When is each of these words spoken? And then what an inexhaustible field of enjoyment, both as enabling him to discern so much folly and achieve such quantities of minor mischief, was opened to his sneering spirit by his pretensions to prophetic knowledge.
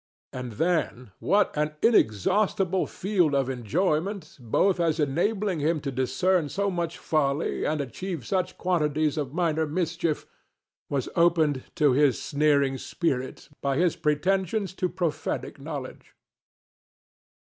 And 0.33 0.53
then 0.53 1.11
what 1.19 1.55
an 1.55 1.75
inexhaustible 1.83 2.87
field 2.87 3.35
of 3.35 3.51
enjoyment, 3.51 4.35
both 4.41 4.79
as 4.79 4.99
enabling 4.99 5.59
him 5.59 5.79
to 5.81 5.91
discern 5.91 6.49
so 6.49 6.71
much 6.71 6.97
folly 6.97 7.65
and 7.65 7.79
achieve 7.79 8.25
such 8.25 8.57
quantities 8.57 9.15
of 9.15 9.35
minor 9.35 9.67
mischief, 9.67 10.25
was 10.89 11.07
opened 11.15 11.65
to 11.75 11.91
his 11.91 12.19
sneering 12.19 12.79
spirit 12.79 13.49
by 13.61 13.77
his 13.77 13.95
pretensions 13.95 14.73
to 14.73 14.89
prophetic 14.89 15.59
knowledge. 15.59 16.15